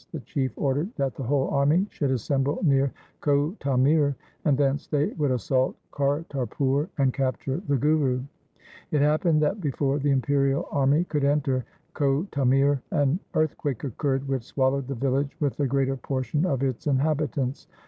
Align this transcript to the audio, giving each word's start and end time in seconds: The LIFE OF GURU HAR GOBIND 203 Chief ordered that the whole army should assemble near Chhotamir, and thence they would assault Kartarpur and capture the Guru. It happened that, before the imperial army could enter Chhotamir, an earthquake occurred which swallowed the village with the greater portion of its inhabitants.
The 0.11 0.17
LIFE 0.17 0.17
OF 0.17 0.33
GURU 0.33 0.43
HAR 0.47 0.49
GOBIND 0.49 0.55
203 0.55 0.63
Chief 0.63 0.63
ordered 0.65 0.95
that 1.13 1.15
the 1.15 1.29
whole 1.29 1.47
army 1.51 1.87
should 1.91 2.09
assemble 2.11 2.59
near 2.63 2.91
Chhotamir, 3.21 4.15
and 4.45 4.57
thence 4.57 4.87
they 4.87 5.07
would 5.09 5.29
assault 5.29 5.75
Kartarpur 5.91 6.89
and 6.97 7.13
capture 7.13 7.61
the 7.67 7.77
Guru. 7.77 8.23
It 8.89 9.01
happened 9.01 9.43
that, 9.43 9.61
before 9.61 9.99
the 9.99 10.09
imperial 10.09 10.67
army 10.71 11.03
could 11.03 11.23
enter 11.23 11.65
Chhotamir, 11.93 12.81
an 12.89 13.19
earthquake 13.35 13.83
occurred 13.83 14.27
which 14.27 14.41
swallowed 14.41 14.87
the 14.87 14.95
village 14.95 15.37
with 15.39 15.57
the 15.57 15.67
greater 15.67 15.97
portion 15.97 16.47
of 16.47 16.63
its 16.63 16.87
inhabitants. 16.87 17.67